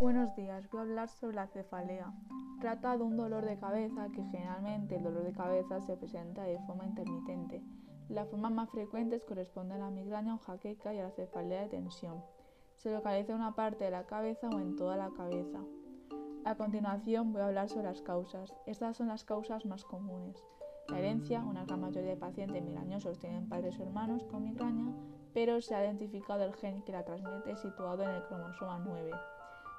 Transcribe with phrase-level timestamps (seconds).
[0.00, 2.12] Buenos días, voy a hablar sobre la cefalea.
[2.60, 6.60] Trata de un dolor de cabeza que generalmente el dolor de cabeza se presenta de
[6.60, 7.64] forma intermitente.
[8.08, 11.70] Las formas más frecuentes corresponden a la migraña o jaqueca y a la cefalea de
[11.70, 12.22] tensión.
[12.76, 15.64] Se localiza en una parte de la cabeza o en toda la cabeza.
[16.44, 18.54] A continuación voy a hablar sobre las causas.
[18.66, 20.40] Estas son las causas más comunes.
[20.90, 24.94] La herencia, una gran mayoría de pacientes migrañosos tienen padres o hermanos con migraña,
[25.34, 29.10] pero se ha identificado el gen que la transmite situado en el cromosoma 9.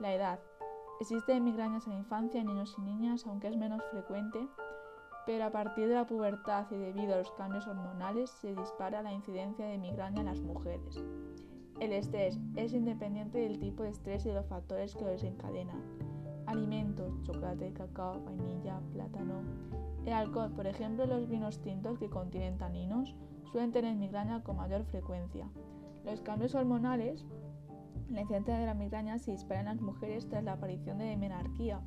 [0.00, 0.40] La edad.
[1.00, 4.48] Existen migrañas en la infancia en niños y niñas, aunque es menos frecuente,
[5.24, 9.12] pero a partir de la pubertad y debido a los cambios hormonales se dispara la
[9.12, 11.00] incidencia de migraña en las mujeres.
[11.78, 15.80] El estrés es independiente del tipo de estrés y de los factores que lo desencadenan.
[16.46, 19.42] Alimentos, chocolate, cacao, vainilla, plátano.
[20.04, 23.14] El alcohol, por ejemplo, los vinos tintos que contienen taninos,
[23.52, 25.48] suelen tener migraña con mayor frecuencia.
[26.04, 27.24] Los cambios hormonales
[28.10, 31.80] la incidencia de la migraña se dispara en las mujeres tras la aparición de menarquía.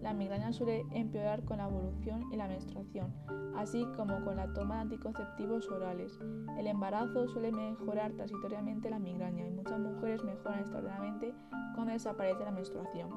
[0.00, 3.12] La migraña suele empeorar con la evolución y la menstruación,
[3.56, 6.18] así como con la toma de anticonceptivos orales.
[6.56, 11.34] El embarazo suele mejorar transitoriamente la migraña y muchas mujeres mejoran extraordinariamente
[11.74, 13.08] cuando desaparece la menstruación.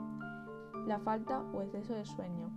[0.88, 2.50] La falta o exceso de sueño.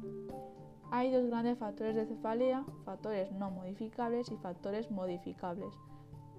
[0.91, 5.75] Hay dos grandes factores de cefalea, factores no modificables y factores modificables.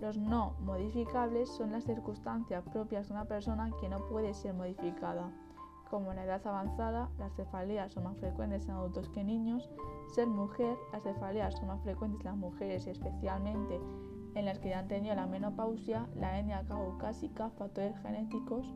[0.01, 5.31] Los no modificables son las circunstancias propias de una persona que no puede ser modificada,
[5.89, 9.69] como la edad avanzada, las cefaleas son más frecuentes en adultos que niños,
[10.13, 13.79] ser mujer, las cefaleas son más frecuentes en las mujeres, especialmente
[14.33, 18.73] en las que ya han tenido la menopausia, la etnia caucásica, factores genéticos,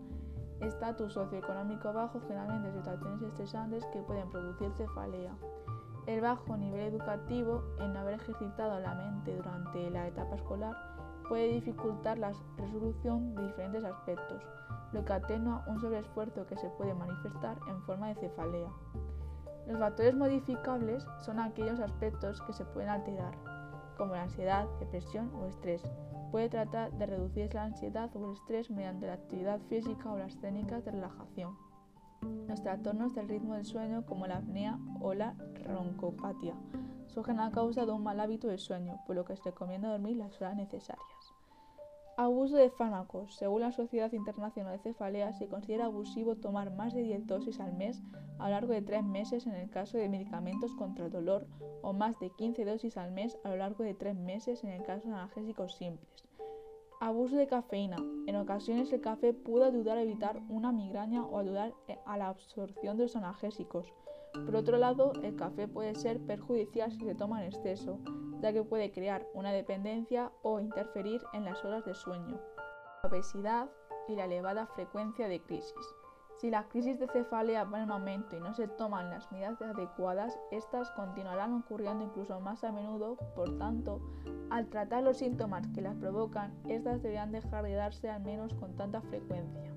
[0.62, 5.36] estatus socioeconómico bajo, generalmente situaciones estresantes que pueden producir cefalea.
[6.06, 10.76] El bajo nivel educativo, en no haber ejercitado la mente durante la etapa escolar,
[11.30, 14.44] puede dificultar la resolución de diferentes aspectos,
[14.92, 18.72] lo que atenúa un sobreesfuerzo que se puede manifestar en forma de cefalea.
[19.68, 23.36] Los factores modificables son aquellos aspectos que se pueden alterar,
[23.96, 25.84] como la ansiedad, depresión o estrés.
[26.32, 30.40] Puede tratar de reducir la ansiedad o el estrés mediante la actividad física o las
[30.40, 31.56] técnicas de relajación.
[32.48, 36.56] Los trastornos del ritmo del sueño, como la apnea o la roncopatía,
[37.10, 40.18] surgen a causa de un mal hábito de sueño, por lo que se recomienda dormir
[40.18, 41.34] las horas necesarias.
[42.18, 43.36] Abuso de fármacos.
[43.38, 47.72] Según la Sociedad Internacional de Cefalea, se considera abusivo tomar más de 10 dosis al
[47.74, 48.02] mes
[48.40, 51.48] a lo largo de 3 meses en el caso de medicamentos contra el dolor
[51.82, 54.84] o más de 15 dosis al mes a lo largo de 3 meses en el
[54.84, 56.26] caso de analgésicos simples.
[57.00, 57.96] Abuso de cafeína.
[58.28, 61.74] En ocasiones el café puede ayudar a evitar una migraña o ayudar
[62.06, 63.94] a la absorción de los analgésicos.
[64.34, 68.00] Por otro lado, el café puede ser perjudicial si se toma en exceso,
[68.42, 72.40] ya que puede crear una dependencia o interferir en las horas de sueño.
[73.04, 73.70] La obesidad
[74.08, 75.96] y la elevada frecuencia de crisis.
[76.40, 80.40] Si las crisis de cefalea van en aumento y no se toman las medidas adecuadas,
[80.52, 84.00] estas continuarán ocurriendo incluso más a menudo, por tanto,
[84.50, 88.74] al tratar los síntomas que las provocan, estas deberán dejar de darse al menos con
[88.78, 89.74] tanta frecuencia.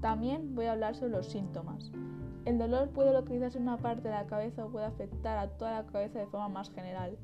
[0.00, 1.92] También voy a hablar sobre los síntomas.
[2.44, 5.82] El dolor puede localizarse en una parte de la cabeza o puede afectar a toda
[5.82, 7.16] la cabeza de forma más general.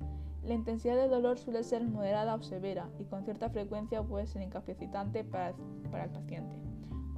[0.42, 4.40] La intensidad del dolor suele ser moderada o severa y con cierta frecuencia puede ser
[4.40, 6.56] incapacitante para, el paciente,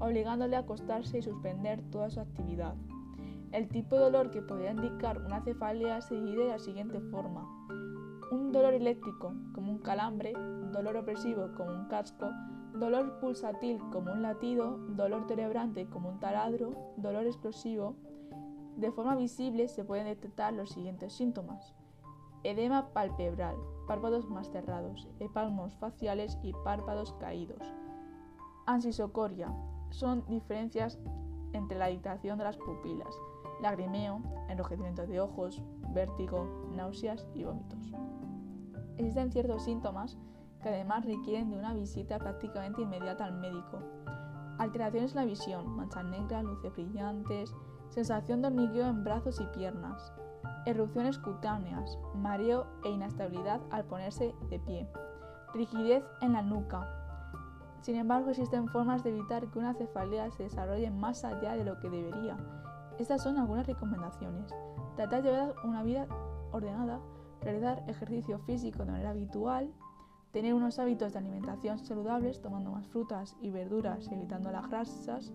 [0.00, 2.74] obligándole a acostarse y suspender toda su actividad.
[3.52, 7.46] El tipo de dolor que podría indicar una cefalea se divide de la siguiente forma.
[8.32, 10.32] Un dolor eléctrico, como un calambre,
[10.72, 12.30] dolor opresivo, como un casco,
[12.74, 17.96] dolor pulsatil como un latido, dolor cerebrante como un taladro, dolor explosivo.
[18.76, 21.74] De forma visible se pueden detectar los siguientes síntomas.
[22.44, 23.56] Edema palpebral,
[23.86, 27.62] párpados más cerrados, espasmos faciales y párpados caídos.
[28.66, 29.52] Ansisocoria,
[29.90, 30.98] son diferencias
[31.52, 33.14] entre la dilatación de las pupilas,
[33.60, 35.62] lagrimeo, enrojecimiento de ojos,
[35.92, 37.92] vértigo, náuseas y vómitos.
[38.96, 40.18] Existen ciertos síntomas
[40.62, 43.80] que además requieren de una visita prácticamente inmediata al médico.
[44.58, 47.54] Alteraciones en la visión, manchas negras, luces brillantes,
[47.88, 50.12] sensación de hormigueo en brazos y piernas,
[50.66, 54.88] erupciones cutáneas, mareo e inestabilidad al ponerse de pie,
[55.52, 56.88] rigidez en la nuca.
[57.80, 61.80] Sin embargo, existen formas de evitar que una cefalea se desarrolle más allá de lo
[61.80, 62.36] que debería.
[62.98, 64.54] Estas son algunas recomendaciones.
[64.94, 66.06] Tratar de llevar una vida
[66.52, 67.00] ordenada,
[67.40, 69.72] realizar ejercicio físico de manera habitual,
[70.32, 75.30] Tener unos hábitos de alimentación saludables, tomando más frutas y verduras y evitando las grasas,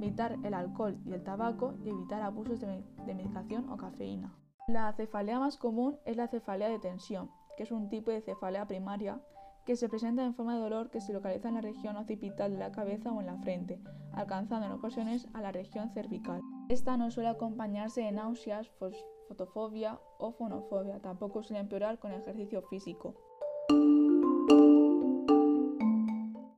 [0.00, 4.38] evitar el alcohol y el tabaco y evitar abusos de, medicación o cafeína.
[4.68, 8.66] La cefalea más común es la cefalea de tensión, que es un tipo de cefalea
[8.68, 9.20] primaria
[9.64, 12.58] que se presenta en forma de dolor que se localiza en la región occipital de
[12.58, 13.80] la cabeza o en la frente,
[14.12, 16.40] alcanzando en ocasiones a la región cervical.
[16.68, 18.70] Esta no suele acompañarse de náuseas,
[19.26, 23.25] fotofobia o fonofobia, tampoco suele empeorar con ejercicio físico.